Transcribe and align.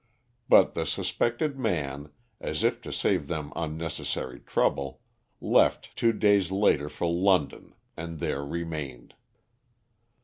But 0.49 0.73
the 0.73 0.87
suspected 0.87 1.59
man, 1.59 2.09
as 2.39 2.63
if 2.63 2.81
to 2.81 2.91
save 2.91 3.27
them 3.27 3.53
unnecessary 3.55 4.39
trouble, 4.39 5.01
left 5.39 5.95
two 5.95 6.11
days 6.11 6.49
later 6.49 6.89
for 6.89 7.05
London, 7.05 7.75
and 7.95 8.17
there 8.17 8.43
remained. 8.43 9.13